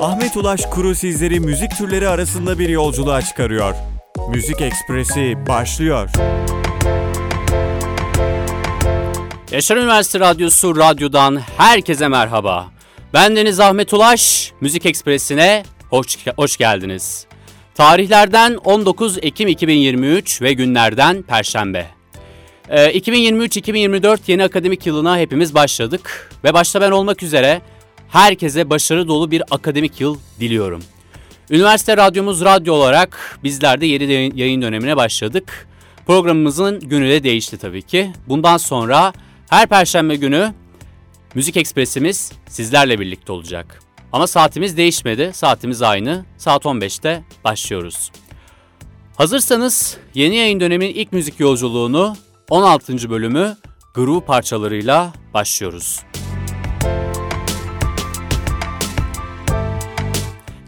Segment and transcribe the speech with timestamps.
[0.00, 3.74] Ahmet Ulaş Kuru sizleri müzik türleri arasında bir yolculuğa çıkarıyor.
[4.30, 6.10] Müzik Ekspresi başlıyor.
[9.50, 12.70] Yaşar Üniversite Radyosu Radyo'dan herkese merhaba.
[13.12, 17.26] Ben Deniz Ahmet Ulaş, Müzik Ekspresi'ne hoş, hoş geldiniz.
[17.74, 21.86] Tarihlerden 19 Ekim 2023 ve günlerden Perşembe.
[22.68, 27.60] Ee, 2023-2024 yeni akademik yılına hepimiz başladık ve başta ben olmak üzere
[28.12, 30.82] herkese başarı dolu bir akademik yıl diliyorum.
[31.50, 35.68] Üniversite radyomuz radyo olarak bizler de yeni yayın dönemine başladık.
[36.06, 38.12] Programımızın günü de değişti tabii ki.
[38.28, 39.12] Bundan sonra
[39.50, 40.54] her perşembe günü
[41.34, 43.80] Müzik Ekspresimiz sizlerle birlikte olacak.
[44.12, 45.30] Ama saatimiz değişmedi.
[45.34, 46.24] Saatimiz aynı.
[46.38, 48.10] Saat 15'te başlıyoruz.
[49.16, 52.16] Hazırsanız yeni yayın döneminin ilk müzik yolculuğunu
[52.50, 53.10] 16.
[53.10, 53.56] bölümü
[53.94, 56.00] groove parçalarıyla başlıyoruz.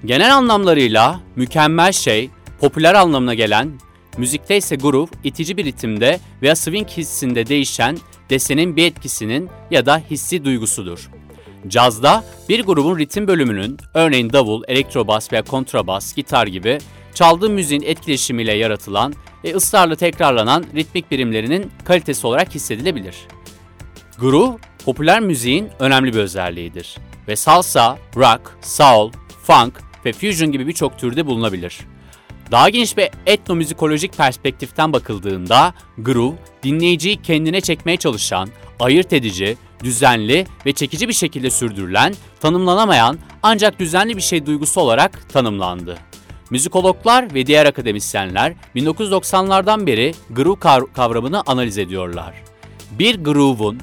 [0.04, 3.72] Genel anlamlarıyla mükemmel şey, popüler anlamına gelen,
[4.18, 7.98] müzikte ise groove, itici bir ritimde veya swing hissinde değişen
[8.30, 11.10] desenin bir etkisinin ya da hissi duygusudur.
[11.68, 16.78] Cazda bir grubun ritim bölümünün, örneğin davul, elektrobas veya kontrabas, gitar gibi
[17.14, 19.14] çaldığı müziğin etkileşimiyle yaratılan
[19.44, 23.16] ve ısrarla tekrarlanan ritmik birimlerinin kalitesi olarak hissedilebilir.
[24.18, 26.96] Groove, popüler müziğin önemli bir özelliğidir
[27.28, 31.78] ve salsa, rock, soul, funk ve fusion gibi birçok türde bulunabilir.
[32.50, 38.48] Daha geniş bir etnomüzikolojik perspektiften bakıldığında groove, dinleyiciyi kendine çekmeye çalışan,
[38.80, 45.28] ayırt edici, düzenli ve çekici bir şekilde sürdürülen, tanımlanamayan ancak düzenli bir şey duygusu olarak
[45.28, 45.98] tanımlandı.
[46.50, 52.34] Müzikologlar ve diğer akademisyenler 1990'lardan beri groove kavramını analiz ediyorlar.
[52.98, 53.80] Bir groove'un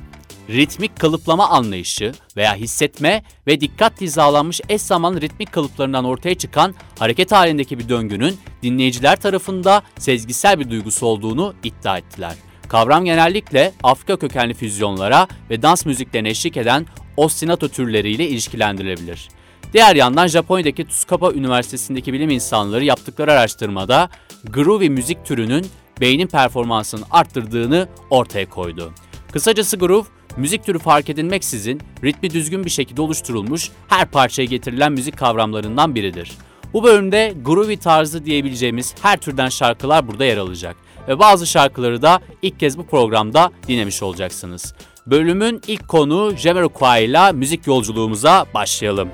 [0.51, 7.31] ritmik kalıplama anlayışı veya hissetme ve dikkat hizalanmış eş zamanlı ritmik kalıplarından ortaya çıkan hareket
[7.31, 12.33] halindeki bir döngünün dinleyiciler tarafında sezgisel bir duygusu olduğunu iddia ettiler.
[12.67, 16.85] Kavram genellikle Afrika kökenli füzyonlara ve dans müziklerine eşlik eden
[17.17, 19.29] ostinato türleriyle ilişkilendirilebilir.
[19.73, 24.09] Diğer yandan Japonya'daki Tsukuba Üniversitesi'ndeki bilim insanları yaptıkları araştırmada
[24.43, 25.65] groovy müzik türünün
[26.01, 28.93] beynin performansını arttırdığını ortaya koydu.
[29.31, 35.17] Kısacası groove, müzik türü fark edilmeksizin ritmi düzgün bir şekilde oluşturulmuş her parçaya getirilen müzik
[35.17, 36.31] kavramlarından biridir.
[36.73, 40.75] Bu bölümde groovy tarzı diyebileceğimiz her türden şarkılar burada yer alacak
[41.07, 44.73] ve bazı şarkıları da ilk kez bu programda dinlemiş olacaksınız.
[45.07, 49.09] Bölümün ilk konu Jamiroquai ile müzik yolculuğumuza başlayalım.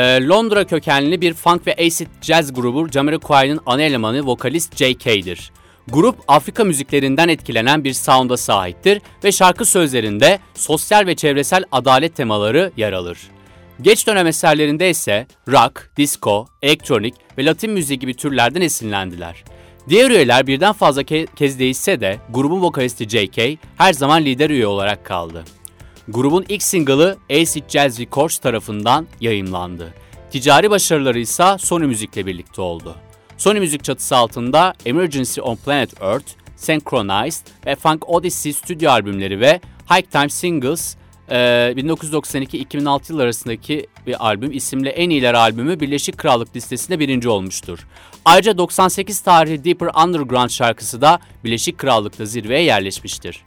[0.00, 5.52] Ee, Londra kökenli bir funk ve acid jazz grubu Jamiroquai'nin ana elemanı vokalist J.K.'dir.
[5.88, 12.72] Grup Afrika müziklerinden etkilenen bir sound'a sahiptir ve şarkı sözlerinde sosyal ve çevresel adalet temaları
[12.76, 13.18] yer alır.
[13.82, 19.44] Geç dönem eserlerinde ise rock, disco, elektronik ve latin müziği gibi türlerden esinlendiler.
[19.88, 23.56] Diğer üyeler birden fazla ke kez değişse de grubun vokalisti J.K.
[23.76, 25.44] her zaman lider üye olarak kaldı.
[26.10, 29.94] Grubun ilk single'ı Acid Jazz Records tarafından yayımlandı.
[30.30, 32.96] Ticari başarıları ise Sony Müzik'le birlikte oldu.
[33.36, 39.60] Sony Müzik çatısı altında Emergency on Planet Earth, Synchronized ve Funk Odyssey stüdyo albümleri ve
[39.90, 40.96] High Time Singles
[41.28, 47.86] 1992-2006 yıl arasındaki bir albüm isimli en iyiler albümü Birleşik Krallık listesinde birinci olmuştur.
[48.24, 53.42] Ayrıca 98 tarihli Deeper Underground şarkısı da Birleşik Krallık'ta zirveye yerleşmiştir.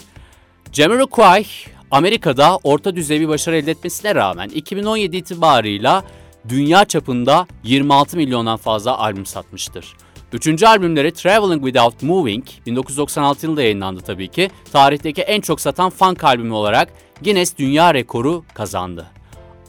[0.72, 1.46] Jamiroquai
[1.94, 6.04] Amerika'da orta düzey bir başarı elde etmesine rağmen 2017 itibarıyla
[6.50, 9.96] dünya çapında 26 milyondan fazla albüm satmıştır.
[10.34, 14.50] Üçüncü albümleri Traveling Without Moving 1996 yılında yayınlandı tabii ki.
[14.72, 16.90] Tarihteki en çok satan funk albümü olarak
[17.24, 19.06] Guinness Dünya Rekoru kazandı.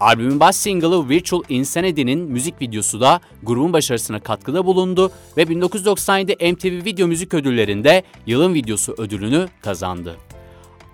[0.00, 6.84] Albümün baş single'ı Virtual Insanity'nin müzik videosu da grubun başarısına katkıda bulundu ve 1997 MTV
[6.84, 10.16] Video Müzik Ödülleri'nde yılın videosu ödülünü kazandı.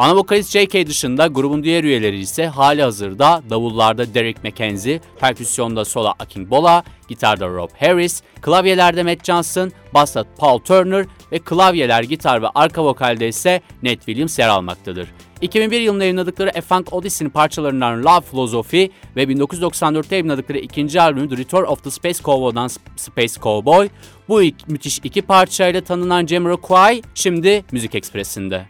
[0.01, 0.87] Ana vokalist J.K.
[0.87, 7.49] dışında grubun diğer üyeleri ise hali hazırda davullarda Derek McKenzie, perküsyonda sola Aking Bola, gitarda
[7.49, 13.61] Rob Harris, klavyelerde Matt Johnson, basta Paul Turner ve klavyeler, gitar ve arka vokalde ise
[13.83, 15.09] Ned Williams yer almaktadır.
[15.41, 18.87] 2001 yılında yayınladıkları A Funk Odyssey'nin parçalarından Love Philosophy
[19.17, 23.89] ve 1994'te yayınladıkları ikinci albümü The Return of the Space Cowboy'dan Space Cowboy.
[24.29, 28.67] Bu müthiş iki parçayla tanınan Jamiroquai şimdi Müzik Ekspresi'nde.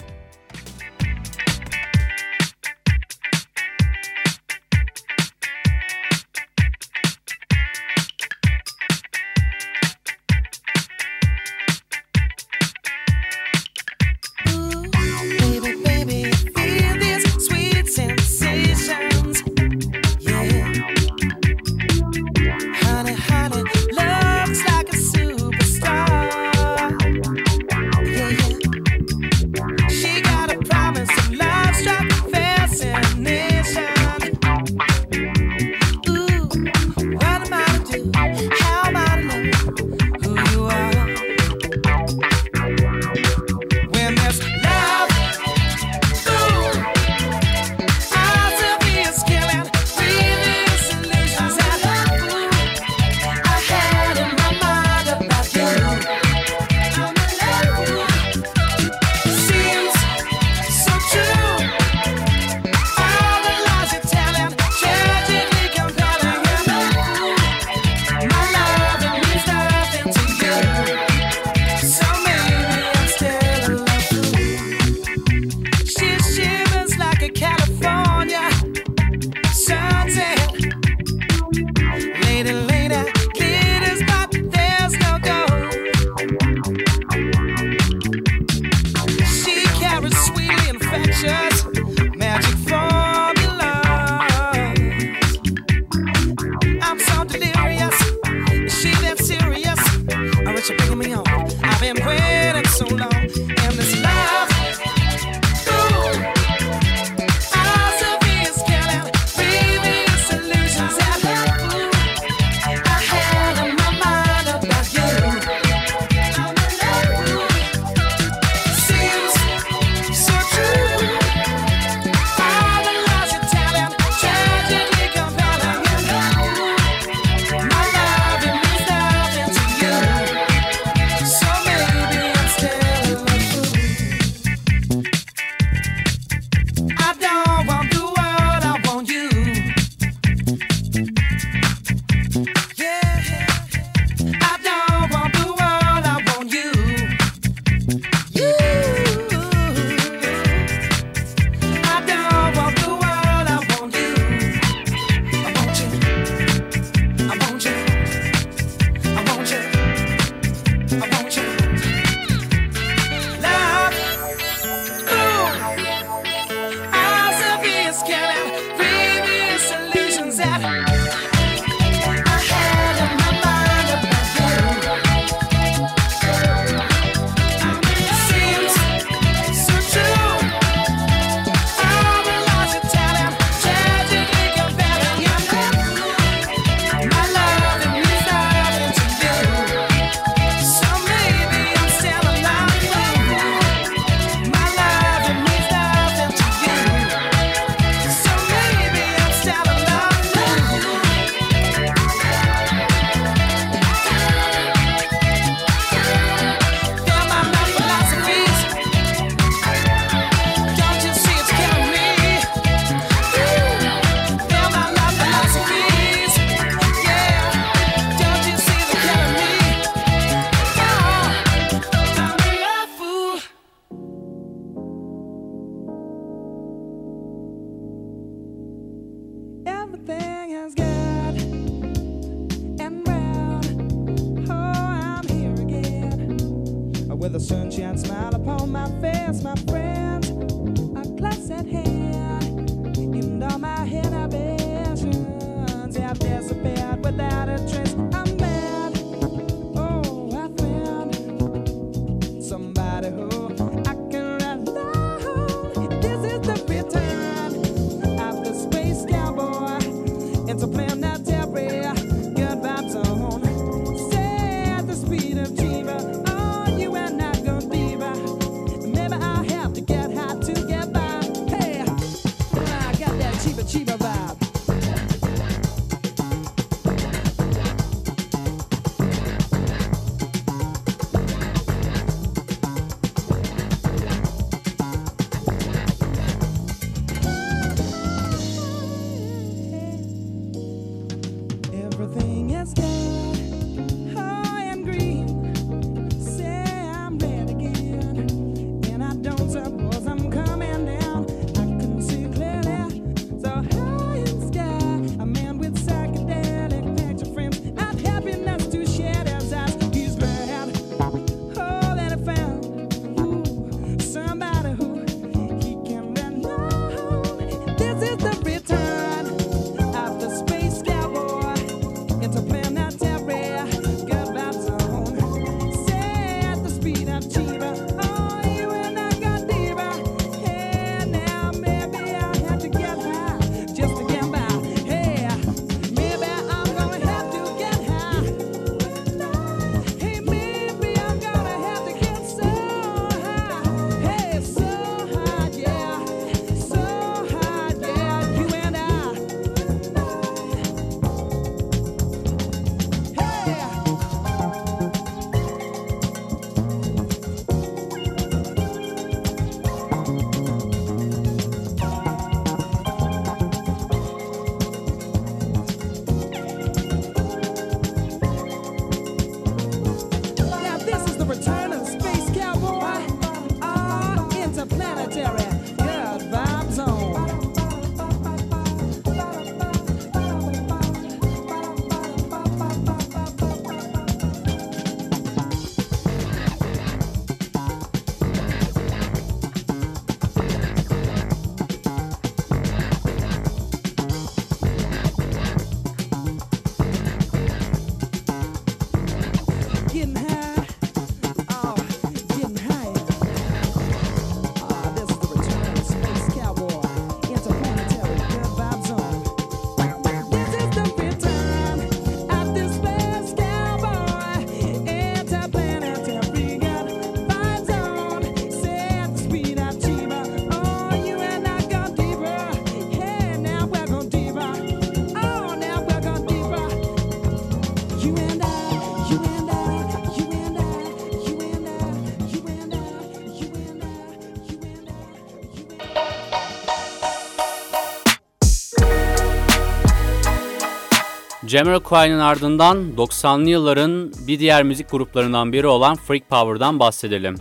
[441.50, 447.36] Jamiroquai'nin ardından 90'lı yılların bir diğer müzik gruplarından biri olan Freak Power'dan bahsedelim.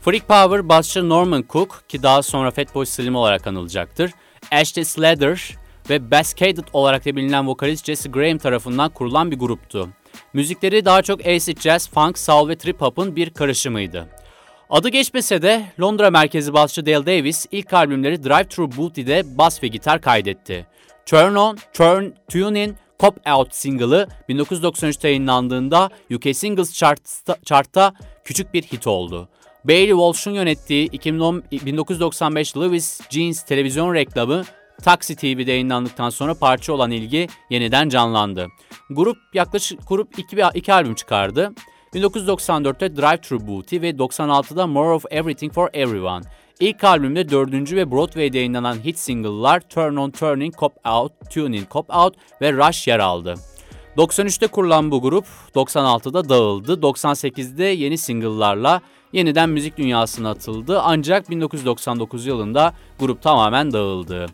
[0.00, 4.10] Freak Power basçı Norman Cook ki daha sonra Fatboy Slim olarak anılacaktır.
[4.52, 5.56] Ashley Slater
[5.90, 9.88] ve Bascated olarak da bilinen vokalist Jesse Graham tarafından kurulan bir gruptu.
[10.32, 14.08] Müzikleri daha çok acid jazz, funk, soul ve trip hop'un bir karışımıydı.
[14.70, 19.68] Adı geçmese de Londra merkezi basçı Dale Davis ilk albümleri Drive Through Booty'de bas ve
[19.68, 20.66] gitar kaydetti.
[21.06, 27.92] Turn On, Turn, Tune In, Cop Out single'ı 1993'te yayınlandığında UK Singles Chart'ta, chart'ta
[28.24, 29.28] küçük bir hit oldu.
[29.64, 34.44] Bailey Walsh'un yönettiği 2010, 1995 Louis Jeans televizyon reklamı
[34.82, 38.46] Taxi TV'de yayınlandıktan sonra parça olan ilgi yeniden canlandı.
[38.90, 41.52] Grup yaklaşık grup iki, iki albüm çıkardı.
[41.94, 46.22] 1994'te Drive Through Booty ve 96'da More of Everything for Everyone.
[46.60, 51.64] İlk albümde dördüncü ve Broadway'de yayınlanan hit single'lar Turn On Turning, Cop Out, Tune In,
[51.70, 53.34] Cop Out ve Rush yer aldı.
[53.96, 56.72] 93'te kurulan bu grup 96'da dağıldı.
[56.72, 58.80] 98'de yeni single'larla
[59.12, 64.26] yeniden müzik dünyasına atıldı ancak 1999 yılında grup tamamen dağıldı.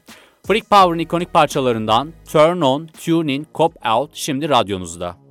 [0.47, 5.24] Freak Power'ın ikonik parçalarından Turn On, Tune In, Cop Out şimdi radyonuzda.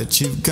[0.00, 0.49] That you've gone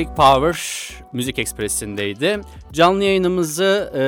[0.00, 0.56] Freak Power
[1.12, 2.40] Müzik Ekspresi'ndeydi.
[2.72, 4.00] Canlı yayınımızı e,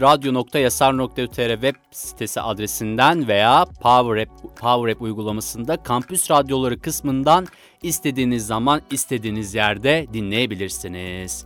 [0.00, 7.46] radyo.yasar.tr web sitesi adresinden veya Power App, Power App uygulamasında kampüs radyoları kısmından
[7.82, 11.44] istediğiniz zaman istediğiniz yerde dinleyebilirsiniz.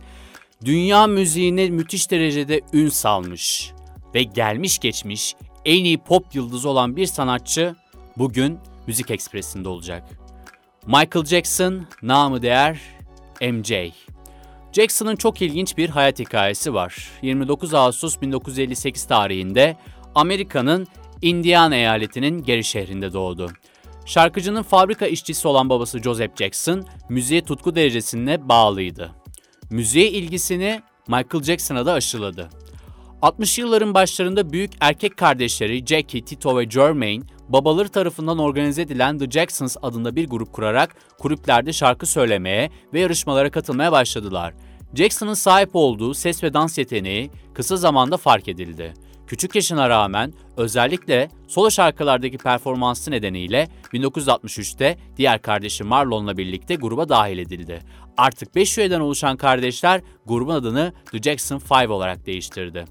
[0.65, 3.71] Dünya müziğine müthiş derecede ün salmış
[4.15, 7.75] ve gelmiş geçmiş en iyi pop yıldızı olan bir sanatçı
[8.17, 10.03] bugün Müzik Ekspresi'nde olacak.
[10.87, 13.00] Michael Jackson, namı değer
[13.41, 13.71] MJ.
[14.71, 17.09] Jackson'ın çok ilginç bir hayat hikayesi var.
[17.21, 19.77] 29 Ağustos 1958 tarihinde
[20.15, 20.87] Amerika'nın
[21.21, 23.51] Indiana eyaletinin Gary şehrinde doğdu.
[24.05, 29.11] Şarkıcının fabrika işçisi olan babası Joseph Jackson, müziğe tutku derecesine bağlıydı.
[29.69, 32.49] Müziğe ilgisini Michael Jackson'a da aşıladı.
[33.21, 39.31] 60 yılların başlarında büyük erkek kardeşleri Jackie, Tito ve Jermaine babaları tarafından organize edilen The
[39.31, 44.53] Jacksons adında bir grup kurarak kulüplerde şarkı söylemeye ve yarışmalara katılmaya başladılar.
[44.95, 48.93] Jackson'ın sahip olduğu ses ve dans yeteneği kısa zamanda fark edildi.
[49.27, 57.37] Küçük yaşına rağmen özellikle solo şarkılardaki performansı nedeniyle 1963'te diğer kardeşi Marlon'la birlikte gruba dahil
[57.37, 57.79] edildi.
[58.17, 62.85] Artık 5 üyeden oluşan kardeşler grubun adını The Jackson 5 olarak değiştirdi.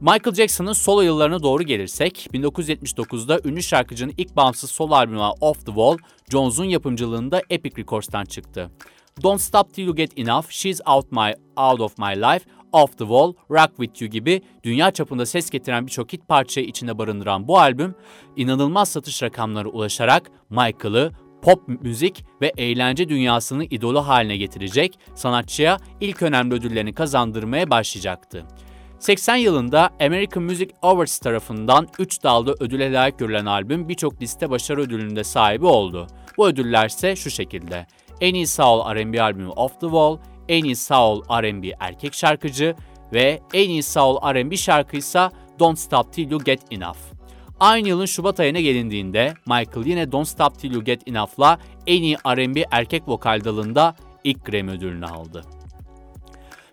[0.00, 5.72] Michael Jackson'ın solo yıllarına doğru gelirsek, 1979'da ünlü şarkıcının ilk bağımsız solo albümü Off the
[5.72, 5.96] Wall,
[6.32, 8.70] Jones'un yapımcılığında Epic Records'tan çıktı.
[9.22, 13.04] Don't Stop Till You Get Enough, She's Out, my, out of My Life, Off the
[13.04, 17.58] Wall, Rock With You gibi dünya çapında ses getiren birçok hit parçayı içinde barındıran bu
[17.58, 17.94] albüm,
[18.36, 26.22] inanılmaz satış rakamları ulaşarak Michael'ı pop müzik ve eğlence dünyasının idolu haline getirecek, sanatçıya ilk
[26.22, 28.46] önemli ödüllerini kazandırmaya başlayacaktı.
[28.98, 34.80] 80 yılında American Music Awards tarafından 3 dalda ödüle layık görülen albüm birçok liste başarı
[34.80, 36.06] ödülünde sahibi oldu.
[36.36, 37.86] Bu ödüller ise şu şekilde.
[38.20, 42.74] En iyi Soul R&B albümü Off the Wall, en iyi Soul R&B erkek şarkıcı
[43.12, 46.98] ve en iyi Soul R&B şarkıysa Don't Stop Till You Get Enough.
[47.60, 52.16] Aynı yılın Şubat ayına gelindiğinde Michael yine Don't Stop Till You Get Enough'la en iyi
[52.16, 55.57] R&B erkek vokal dalında ilk Grammy ödülünü aldı.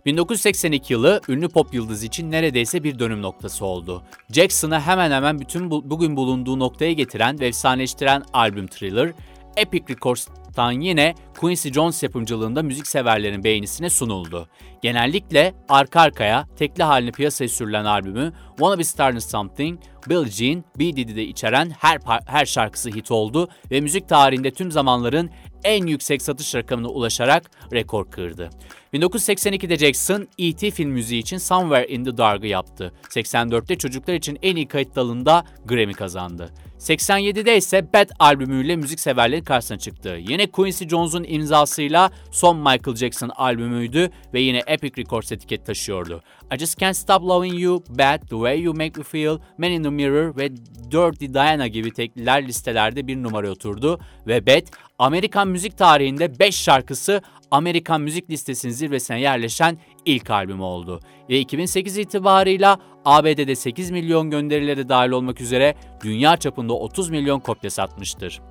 [0.05, 4.03] 1982 yılı ünlü pop yıldızı için neredeyse bir dönüm noktası oldu.
[4.31, 9.11] Jackson'ı hemen hemen bütün bu, bugün bulunduğu noktaya getiren ve efsaneleştiren albüm Thriller,
[9.57, 14.47] Epic Records'tan yine Quincy Jones yapımcılığında müzik severlerin beğenisine sunuldu.
[14.81, 20.95] Genellikle arka arkaya tekli halini piyasaya sürülen albümü Wanna Be Starting Something, Billie Jean, B.
[20.95, 25.29] Diddy'de içeren her, her şarkısı hit oldu ve müzik tarihinde tüm zamanların
[25.63, 28.49] en yüksek satış rakamına ulaşarak rekor kırdı.
[28.95, 30.71] 1982'de Jackson, E.T.
[30.71, 32.93] film müziği için Somewhere in the Dark'ı yaptı.
[33.09, 36.51] 84'te çocuklar için en iyi kayıt dalında Grammy kazandı.
[36.79, 40.17] 87'de ise Bad albümüyle müzik severlerin karşısına çıktı.
[40.29, 46.21] Yine Quincy Jones'un imzasıyla son Michael Jackson albümüydü ve yine Epic Records etiket taşıyordu.
[46.55, 49.83] I Just Can't Stop Loving You, Bad, The Way You Make Me Feel, Man in
[49.83, 50.57] the Mirror ve
[50.91, 54.67] Dirty Diana gibi tekliler listelerde bir numara oturdu ve Bad,
[54.99, 57.21] Amerikan müzik tarihinde 5 şarkısı
[57.55, 60.99] Amerikan müzik listesinin zirvesine yerleşen ilk albüm oldu.
[61.29, 67.69] Ve 2008 itibarıyla ABD'de 8 milyon gönderileri dahil olmak üzere dünya çapında 30 milyon kopya
[67.69, 68.41] satmıştır.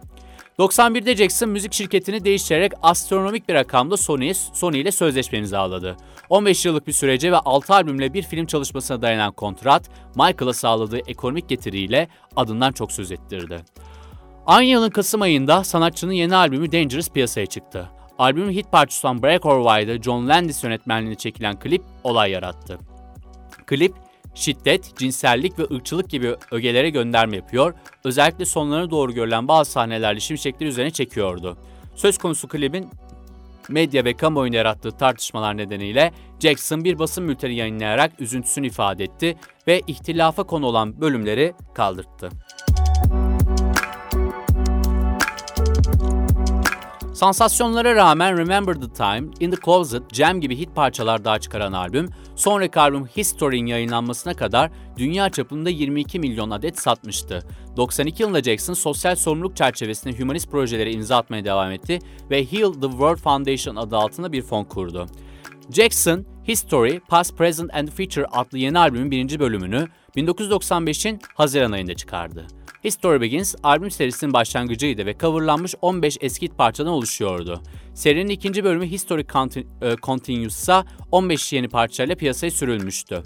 [0.59, 5.97] 91'de Jackson müzik şirketini değiştirerek astronomik bir rakamda Sony, Sony ile sözleşme imzaladı.
[6.29, 11.49] 15 yıllık bir sürece ve 6 albümle bir film çalışmasına dayanan kontrat, Michael'a sağladığı ekonomik
[11.49, 13.65] getiriyle adından çok söz ettirdi.
[14.47, 17.89] Aynı yılın Kasım ayında sanatçının yeni albümü Dangerous piyasaya çıktı.
[18.19, 22.79] Albümün hit parçası olan Break or Why'da John Landis yönetmenliğinde çekilen klip olay yarattı.
[23.67, 23.95] Klip,
[24.35, 27.75] şiddet, cinsellik ve ırkçılık gibi ögelere gönderme yapıyor,
[28.05, 31.57] özellikle sonlarına doğru görülen bazı sahnelerle şimşekler üzerine çekiyordu.
[31.95, 32.89] Söz konusu klibin
[33.69, 39.37] medya ve kamuoyunu yarattığı tartışmalar nedeniyle Jackson bir basın bülteni yayınlayarak üzüntüsünü ifade etti
[39.69, 42.31] ve ihtilafa konu olan bölümleri kaldırttı.
[47.15, 52.09] Sansasyonlara rağmen Remember the Time, In the Closet, Jam gibi hit parçalar daha çıkaran albüm,
[52.37, 57.47] sonraki albüm History'in yayınlanmasına kadar dünya çapında 22 milyon adet satmıştı.
[57.77, 61.99] 92 yılında Jackson sosyal sorumluluk çerçevesinde humanist projelere imza atmaya devam etti
[62.31, 65.07] ve Heal the World Foundation adı altında bir fon kurdu.
[65.71, 72.47] Jackson, History, Past, Present and Future adlı yeni albümün birinci bölümünü 1995'in Haziran ayında çıkardı.
[72.85, 77.63] History Begins albüm serisinin başlangıcıydı ve coverlanmış 15 eski parçadan oluşuyordu.
[77.95, 79.23] Serinin ikinci bölümü History
[79.83, 83.23] e, Continues ise 15 yeni parçayla piyasaya sürülmüştü.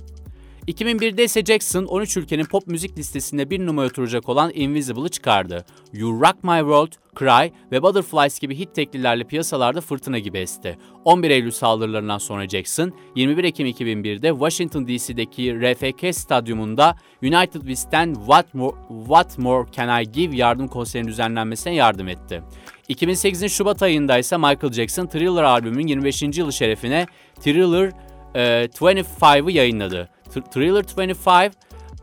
[0.68, 5.64] 2001'de ise Jackson 13 ülkenin pop müzik listesinde bir numara oturacak olan Invisible'ı çıkardı.
[5.92, 10.78] You Rock My World, Cry ve Butterflies gibi hit teklilerle piyasalarda fırtına gibi esti.
[11.04, 18.16] 11 Eylül saldırılarından sonra Jackson, 21 Ekim 2001'de Washington DC'deki RFK Stadyumunda United We Stand
[18.16, 22.42] What More, What More Can I Give yardım konserinin düzenlenmesine yardım etti.
[22.88, 26.22] 2008'in Şubat ayında ise Michael Jackson Thriller albümünün 25.
[26.22, 27.07] yılı şerefine
[27.40, 27.92] Thriller
[28.35, 30.09] e, 25'ı yayınladı.
[30.28, 31.52] Thriller 25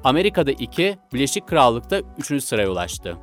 [0.04, 2.44] Amerika'da 2, Birleşik Krallık'ta 3.
[2.44, 3.18] sıraya ulaştı.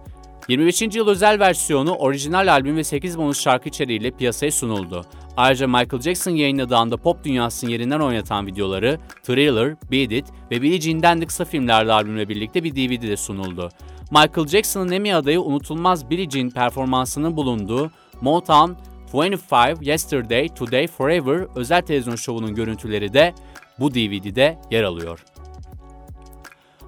[0.48, 0.82] 25.
[0.82, 5.04] yıl özel versiyonu orijinal albüm ve 8 bonus şarkı içeriğiyle piyasaya sunuldu.
[5.36, 10.80] Ayrıca Michael Jackson yayınladığı anda pop dünyasının yerinden oynatan videoları Thriller, Beat It ve Billie
[10.80, 13.68] Jean'den de kısa filmlerde albümle birlikte bir DVD de sunuldu.
[14.10, 18.72] Michael Jackson'ın Emmy adayı unutulmaz Billie Jean performansının bulunduğu Motown
[19.12, 23.34] 25 Yesterday, Today, Forever özel televizyon şovunun görüntüleri de
[23.78, 25.24] bu DVD'de yer alıyor.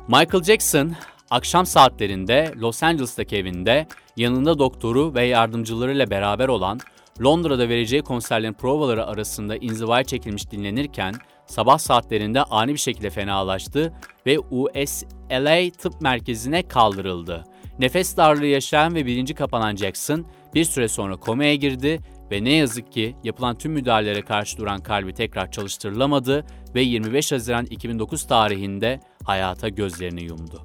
[0.09, 0.92] Michael Jackson
[1.31, 6.81] akşam saatlerinde Los Angeles'taki evinde yanında doktoru ve yardımcılarıyla beraber olan
[7.25, 11.14] Londra'da vereceği konserlerin provaları arasında inzivaya çekilmiş dinlenirken
[11.47, 13.92] sabah saatlerinde ani bir şekilde fenalaştı
[14.27, 17.44] ve USLA tıp merkezine kaldırıldı.
[17.79, 22.92] Nefes darlığı yaşayan ve bilinci kapanan Jackson bir süre sonra komaya girdi ve ne yazık
[22.92, 29.69] ki yapılan tüm müdahalelere karşı duran kalbi tekrar çalıştırılamadı ve 25 Haziran 2009 tarihinde hayata
[29.69, 30.63] gözlerini yumdu.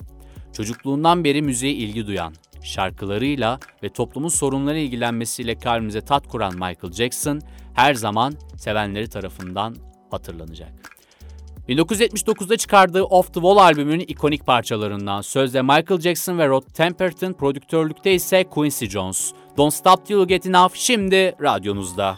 [0.54, 7.42] Çocukluğundan beri müziğe ilgi duyan, şarkılarıyla ve toplumun sorunları ilgilenmesiyle kalbimize tat kuran Michael Jackson
[7.74, 9.76] her zaman sevenleri tarafından
[10.12, 10.90] hatırlanacak.
[11.70, 18.14] 1979'da çıkardığı Off the Wall albümünün ikonik parçalarından sözde Michael Jackson ve Rod Temperton, prodüktörlükte
[18.14, 19.34] ise Quincy Jones.
[19.58, 22.18] Don't Stop Till You Get Enough şimdi radyonuzda.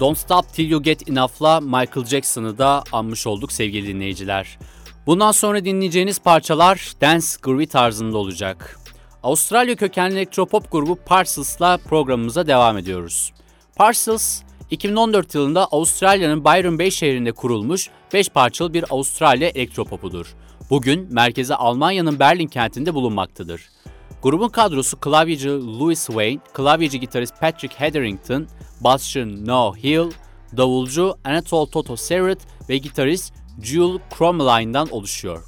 [0.00, 4.58] Don't Stop Till You Get Enough'la Michael Jackson'ı da anmış olduk sevgili dinleyiciler.
[5.06, 8.78] Bundan sonra dinleyeceğiniz parçalar dance groovy tarzında olacak.
[9.22, 13.32] Avustralya kökenli elektropop grubu Parcels'la programımıza devam ediyoruz.
[13.76, 20.34] Parcels, 2014 yılında Avustralya'nın Byron Bay şehrinde kurulmuş 5 parçalı bir Avustralya elektropopudur.
[20.70, 23.68] Bugün merkezi Almanya'nın Berlin kentinde bulunmaktadır.
[24.22, 28.48] Grubun kadrosu klavyeci Louis Wayne, klavyeci gitarist Patrick Hetherington,
[28.80, 30.10] basçı Noah Hill,
[30.56, 32.38] davulcu Anatole Toto Serret
[32.68, 35.44] ve gitarist Jules Cromeline'dan oluşuyor.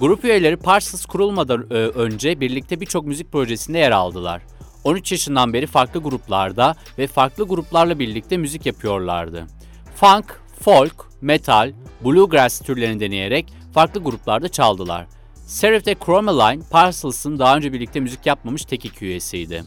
[0.00, 4.42] Grup üyeleri Parsons kurulmadan e, önce birlikte birçok müzik projesinde yer aldılar.
[4.84, 9.46] 13 yaşından beri farklı gruplarda ve farklı gruplarla birlikte müzik yapıyorlardı.
[9.94, 11.72] Funk, folk, metal,
[12.04, 15.06] bluegrass türlerini deneyerek farklı gruplarda çaldılar.
[15.46, 19.64] Serif de Chromaline, Parsons'ın daha önce birlikte müzik yapmamış tek iki üyesiydi.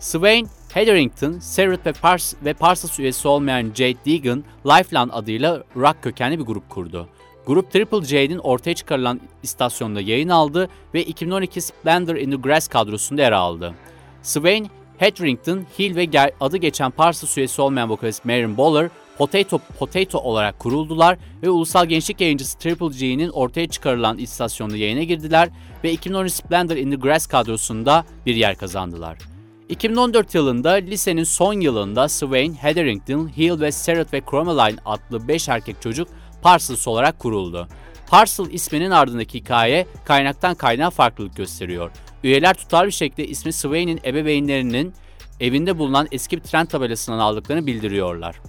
[0.00, 6.38] Swain Hetherington, Serif ve, Pars ve Parsons üyesi olmayan Jade Deegan, Lifeline adıyla rock kökenli
[6.38, 7.08] bir grup kurdu.
[7.46, 13.22] Grup Triple J'nin ortaya çıkarılan istasyonda yayın aldı ve 2012 Splendor in the Grass kadrosunda
[13.22, 13.74] yer aldı.
[14.22, 20.58] Swain, Hetherington, Hill ve adı geçen Parsons üyesi olmayan vokalist Marion Boller, Potato Potato olarak
[20.58, 25.48] kuruldular ve ulusal gençlik yayıncısı Triple G'nin ortaya çıkarılan istasyonda yayına girdiler
[25.84, 29.33] ve 2013 Splendor in the Grass kadrosunda bir yer kazandılar.
[29.74, 35.82] 2014 yılında lisenin son yılında Swain, Hetherington, Hill ve Serret ve Chromaline adlı 5 erkek
[35.82, 36.08] çocuk
[36.42, 37.68] Parsons olarak kuruldu.
[38.10, 41.90] Parcel isminin ardındaki hikaye kaynaktan kaynağa farklılık gösteriyor.
[42.24, 44.94] Üyeler tutarlı bir şekilde ismi Swain'in ebeveynlerinin
[45.40, 48.40] evinde bulunan eski bir tren tabelasından aldıklarını bildiriyorlar.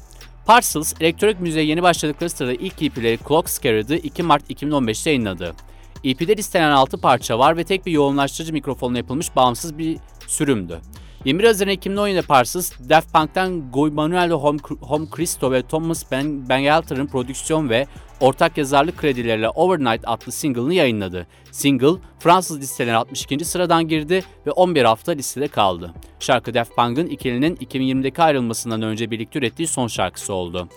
[0.46, 5.56] Parcels, elektronik müziğe yeni başladıkları sırada ilk EP'leri Clock Scared'ı 2 Mart 2015'te yayınladı.
[6.04, 10.82] EP'de listelen 6 parça var ve tek bir yoğunlaştırıcı mikrofonla yapılmış bağımsız bir sürümdü.
[11.26, 17.08] 21 Haziran 2017'de Parsons, Daft Punk'tan Guy Manuel Home, Home Cristo ve Thomas ben, Bangalter'ın
[17.08, 17.88] prodüksiyon ve
[18.20, 21.28] ortak yazarlık kredileriyle Overnight adlı single'ını yayınladı.
[21.52, 23.46] Single, Fransız listelerine 62.
[23.46, 25.94] sıradan girdi ve 11 hafta listede kaldı.
[26.20, 30.70] Şarkı Daft Punk'ın ikilinin 2020'deki ayrılmasından önce birlikte ürettiği son şarkısı oldu.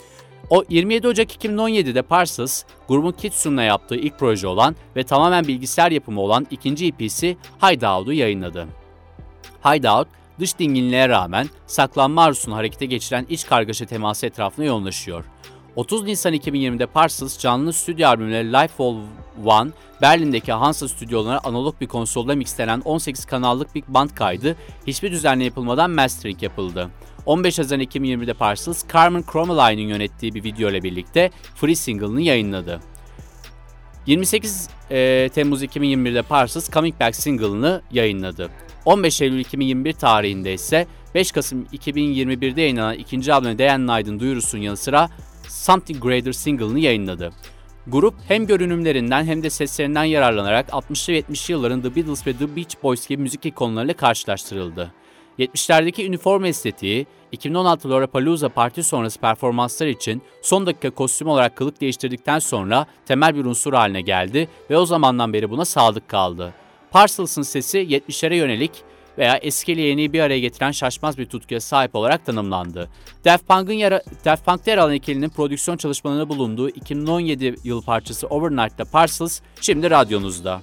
[0.50, 6.20] O 27 Ocak 2017'de Parsons, grubun Kitsum'la yaptığı ilk proje olan ve tamamen bilgisayar yapımı
[6.20, 8.66] olan ikinci EP'si Hideout'u yayınladı.
[9.64, 15.24] Hideout, dış dinginliğe rağmen saklanma arzusunu harekete geçiren iç kargaşa teması etrafına yoğunlaşıyor.
[15.76, 18.96] 30 Nisan 2020'de Parsons canlı stüdyo albümleri Life All
[19.44, 19.70] One,
[20.02, 25.90] Berlin'deki Hansa stüdyolarına analog bir konsolda mixlenen 18 kanallık bir band kaydı hiçbir düzenle yapılmadan
[25.90, 26.90] mastering yapıldı.
[27.26, 32.80] 15 Haziran 2020'de Parsons, Carmen Cromaline'in yönettiği bir video ile birlikte Free Single'ını yayınladı.
[34.06, 38.50] 28 e, Temmuz 2021'de Parsons Coming Back single'ını yayınladı.
[38.88, 44.62] 15 Eylül 2021 tarihinde ise 5 Kasım 2021'de yayınlanan ikinci albümü Day and Night'ın duyurusunun
[44.62, 45.08] yanı sıra
[45.48, 47.32] Something Greater single'ını yayınladı.
[47.86, 52.56] Grup hem görünümlerinden hem de seslerinden yararlanarak 60'lı ve 70'li yılların The Beatles ve The
[52.56, 54.92] Beach Boys gibi müzik ikonlarıyla karşılaştırıldı.
[55.38, 62.38] 70'lerdeki üniforma estetiği, 2016 Lollapalooza parti sonrası performanslar için son dakika kostüm olarak kılık değiştirdikten
[62.38, 66.54] sonra temel bir unsur haline geldi ve o zamandan beri buna sadık kaldı.
[66.90, 68.72] Parcels'ın sesi 70'lere yönelik
[69.18, 72.88] veya eski ile yeniyi bir araya getiren şaşmaz bir tutkuya sahip olarak tanımlandı.
[73.24, 78.84] Daft Punk'ın yara Daft Punk'ta yer alan ikilinin prodüksiyon çalışmalarında bulunduğu 2017 yıl parçası Overnight'ta
[78.84, 80.62] Parcels şimdi radyonuzda.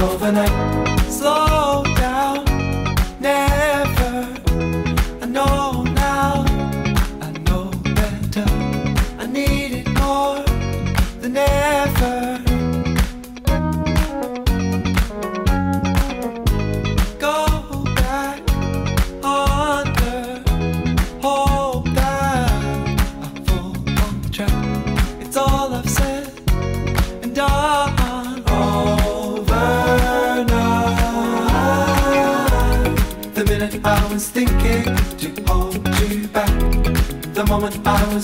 [0.00, 1.10] overnight.
[1.10, 1.53] Slow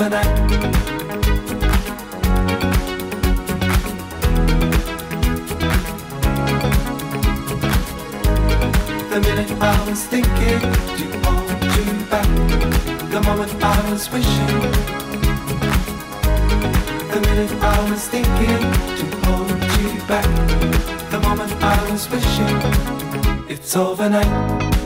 [0.00, 0.06] The
[9.20, 10.60] minute I was thinking
[10.96, 12.26] to hold you back.
[13.10, 14.46] The moment I was wishing.
[17.10, 19.50] The minute I was thinking to hold
[19.82, 20.24] you back.
[21.10, 22.56] The moment I was wishing.
[23.50, 24.79] It's overnight.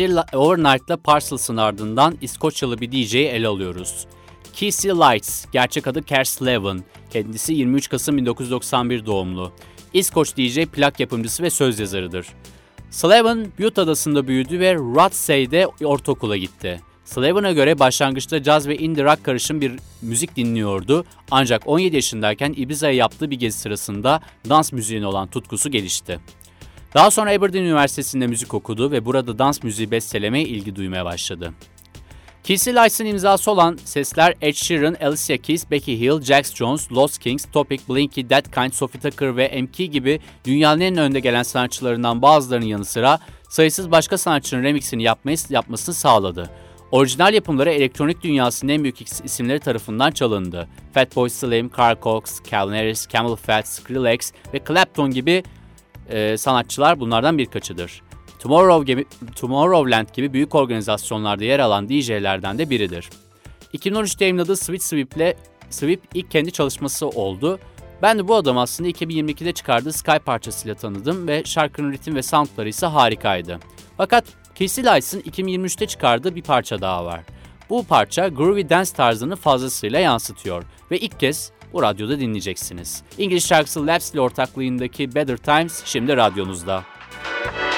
[0.00, 4.06] La- Overnight'la Parcels'ın ardından İskoçyalı bir DJ'yi ele alıyoruz.
[4.54, 9.52] Casey Lights, gerçek adı Kers Levin, kendisi 23 Kasım 1991 doğumlu.
[9.94, 12.26] İskoç DJ, plak yapımcısı ve söz yazarıdır.
[12.90, 16.80] Slavin, Butte adasında büyüdü ve Rothsay'de ortaokula gitti.
[17.04, 19.72] Slavin'a göre başlangıçta caz ve indie rock karışım bir
[20.02, 26.20] müzik dinliyordu ancak 17 yaşındayken Ibiza'ya yaptığı bir gezi sırasında dans müziğine olan tutkusu gelişti.
[26.94, 31.52] Daha sonra Aberdeen Üniversitesi'nde müzik okudu ve burada dans müziği bestelemeye ilgi duymaya başladı.
[32.44, 37.44] Casey Lights'ın imzası olan sesler Ed Sheeran, Alicia Keys, Becky Hill, Jax Jones, Lost Kings,
[37.52, 42.66] Topic, Blinky, That Kind, Sophie Tucker ve MK gibi dünyanın en önde gelen sanatçılarından bazılarının
[42.66, 43.18] yanı sıra
[43.48, 46.50] sayısız başka sanatçının remixini yapmayı, yapmasını sağladı.
[46.90, 50.68] Orijinal yapımları elektronik dünyasının en büyük isimleri tarafından çalındı.
[50.94, 55.42] Fatboy Slim, Carl Cox, Calvin Harris, Camel Fat, Skrillex ve Clapton gibi
[56.08, 58.02] e, sanatçılar bunlardan birkaçıdır.
[58.38, 59.06] Tomorrow gibi,
[59.36, 63.10] Tomorrowland gibi büyük organizasyonlarda yer alan DJ'lerden de biridir.
[63.74, 65.36] 2013'te yayınladığı Sweet Sweep'le
[65.70, 67.58] Sweep ilk kendi çalışması oldu.
[68.02, 72.68] Ben de bu adamı aslında 2022'de çıkardığı Sky parçasıyla tanıdım ve şarkının ritim ve soundları
[72.68, 73.58] ise harikaydı.
[73.96, 77.20] Fakat Casey Lights'ın 2023'te çıkardığı bir parça daha var.
[77.70, 83.02] Bu parça groovy dance tarzını fazlasıyla yansıtıyor ve ilk kez bu radyoda dinleyeceksiniz.
[83.18, 86.84] İngiliz şarkısı Laps ile ortaklığındaki Better Times şimdi radyonuzda.
[87.56, 87.77] It's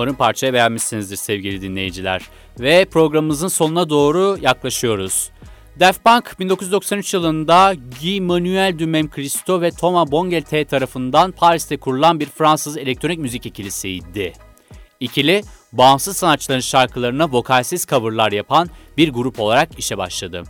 [0.00, 2.22] Umarım parçayı beğenmişsinizdir sevgili dinleyiciler.
[2.60, 5.30] Ve programımızın sonuna doğru yaklaşıyoruz.
[5.80, 12.26] Daft Punk 1993 yılında Guy Manuel Dumem Christo ve Thomas Bongelté tarafından Paris'te kurulan bir
[12.26, 14.32] Fransız elektronik müzik ikilisiydi.
[15.00, 15.42] İkili,
[15.72, 20.42] bağımsız sanatçıların şarkılarına vokalsiz coverlar yapan bir grup olarak işe başladı.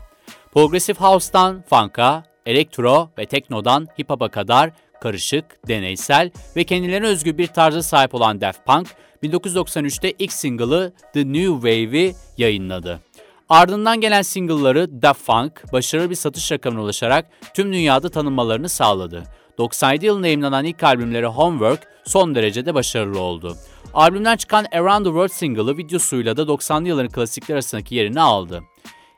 [0.53, 4.71] Progressive House'tan funk'a, elektro ve teknodan hip hop'a kadar
[5.01, 8.89] karışık, deneysel ve kendilerine özgü bir tarza sahip olan Daft Punk,
[9.23, 13.01] 1993'te ilk single'ı The New Wave'i yayınladı.
[13.49, 19.25] Ardından gelen single'ları Da Funk başarılı bir satış rakamına ulaşarak tüm dünyada tanınmalarını sağladı.
[19.59, 23.57] 97 yılında yayınlanan ilk albümleri Homework son derecede başarılı oldu.
[23.95, 28.61] Albümden çıkan Around the World single'ı videosuyla da 90'lı yılların klasikler arasındaki yerini aldı.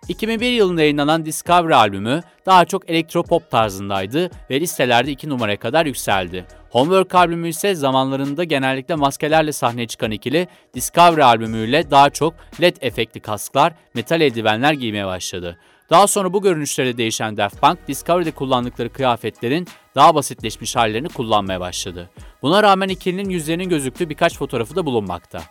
[0.09, 6.47] 2001 yılında yayınlanan Discovery albümü daha çok elektropop tarzındaydı ve listelerde 2 numaraya kadar yükseldi.
[6.73, 13.21] Homework albümü ise zamanlarında genellikle maskelerle sahneye çıkan ikili Discovery albümüyle daha çok led efektli
[13.21, 15.59] kasklar, metal eldivenler giymeye başladı.
[15.91, 22.11] Daha sonra bu görünüşlere değişen Daft Punk, Discovery'de kullandıkları kıyafetlerin daha basitleşmiş hallerini kullanmaya başladı.
[22.43, 25.43] Buna rağmen ikilinin yüzlerinin gözüktüğü birkaç fotoğrafı da bulunmakta.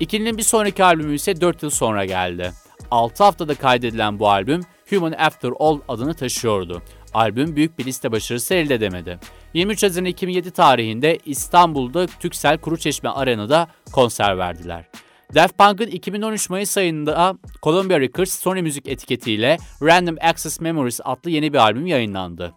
[0.00, 2.52] İkilinin bir sonraki albümü ise 4 yıl sonra geldi.
[2.90, 6.82] 6 haftada kaydedilen bu albüm Human After All adını taşıyordu.
[7.14, 9.18] Albüm büyük bir liste başarısı elde edemedi.
[9.56, 14.84] 23 Haziran 2007 tarihinde İstanbul'da Tüksel Kuruçeşme Arena'da konser verdiler.
[15.34, 21.52] Daft Punk'ın 2013 Mayıs ayında Columbia Records Sony Müzik etiketiyle Random Access Memories adlı yeni
[21.52, 22.54] bir albüm yayınlandı.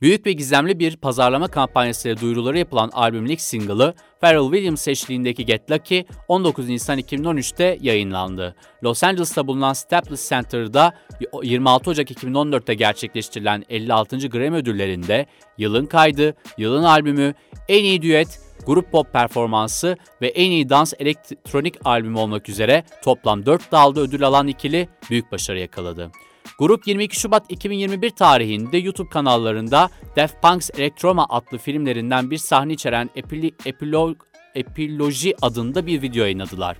[0.00, 5.70] Büyük ve gizemli bir pazarlama kampanyasıyla duyuruları yapılan albümün ilk single'ı Pharrell Williams eşliğindeki Get
[5.70, 8.56] Lucky 19 Nisan 2013'te yayınlandı.
[8.84, 10.94] Los Angeles'ta bulunan Staples Center'da
[11.42, 14.28] 26 Ocak 2014'te gerçekleştirilen 56.
[14.28, 15.26] Grammy ödüllerinde
[15.58, 17.34] yılın kaydı, yılın albümü,
[17.68, 23.46] en iyi düet, grup pop performansı ve en iyi dans elektronik albümü olmak üzere toplam
[23.46, 26.10] 4 dalda ödül alan ikili büyük başarı yakaladı.
[26.58, 33.10] Grup 22 Şubat 2021 tarihinde YouTube kanallarında Daft Punk's Electroma adlı filmlerinden bir sahne içeren
[33.16, 34.16] epili, epilog,
[34.56, 36.76] Epiloji adında bir video yayınladılar.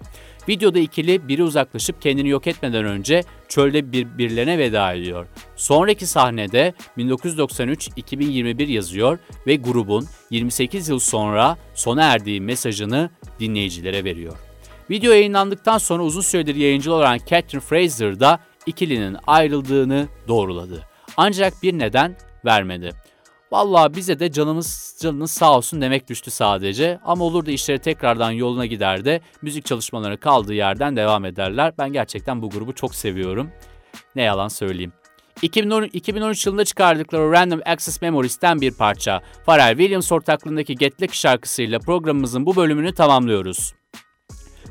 [0.48, 5.26] Videoda ikili biri uzaklaşıp kendini yok etmeden önce çölde birbirlerine veda ediyor.
[5.56, 13.10] Sonraki sahnede 1993-2021 yazıyor ve grubun 28 yıl sonra sona erdiği mesajını
[13.40, 14.36] dinleyicilere veriyor.
[14.90, 20.84] Video yayınlandıktan sonra uzun süredir yayıncı olan Catherine Fraser da ikilinin ayrıldığını doğruladı.
[21.16, 22.92] Ancak bir neden vermedi.
[23.52, 26.98] Vallahi bize de canımız canınız sağ olsun demek düştü sadece.
[27.04, 31.72] Ama olur da işleri tekrardan yoluna gider de müzik çalışmaları kaldığı yerden devam ederler.
[31.78, 33.50] Ben gerçekten bu grubu çok seviyorum.
[34.16, 34.92] Ne yalan söyleyeyim.
[35.42, 39.22] 2010, 2013 yılında çıkardıkları Random Access Memories'ten bir parça.
[39.46, 43.74] Pharrell Williams ortaklığındaki Get Lucky şarkısıyla programımızın bu bölümünü tamamlıyoruz.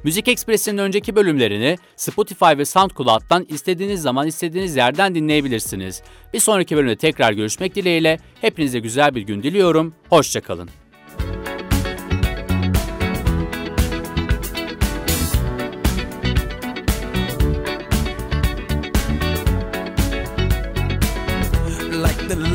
[0.05, 6.01] Müzik Ekspresi'nin önceki bölümlerini Spotify ve SoundCloud'dan istediğiniz zaman istediğiniz yerden dinleyebilirsiniz.
[6.33, 9.93] Bir sonraki bölümde tekrar görüşmek dileğiyle hepinize güzel bir gün diliyorum.
[10.09, 10.69] Hoşçakalın.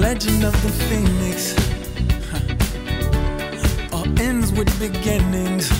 [0.00, 1.54] Legend of the phoenix,
[2.30, 3.96] huh.
[3.96, 5.79] all ends with beginnings.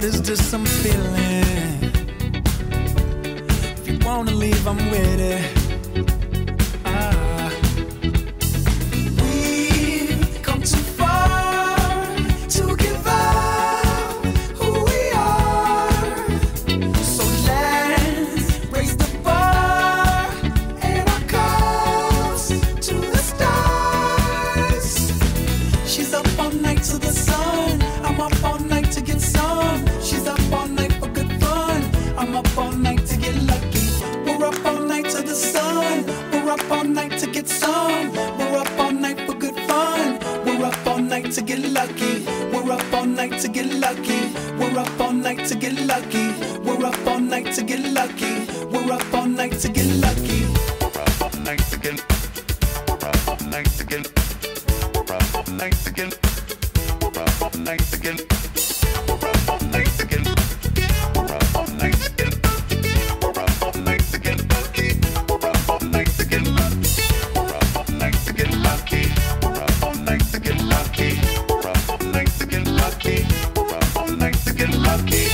[0.00, 1.29] What is this I'm feeling?
[74.90, 75.29] love me.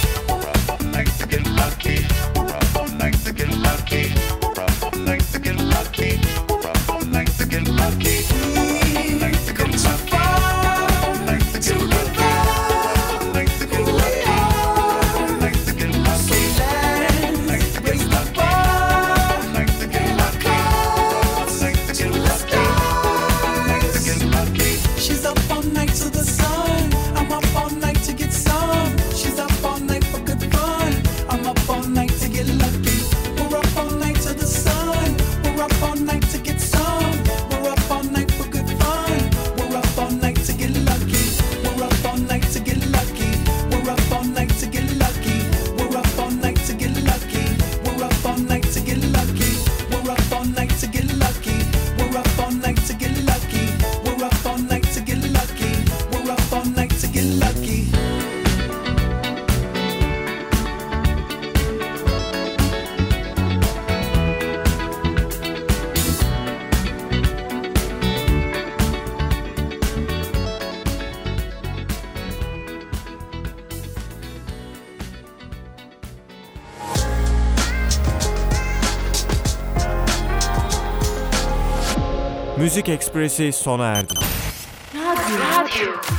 [83.17, 84.14] Ekspresi sona erdi.
[84.95, 86.16] Radyo.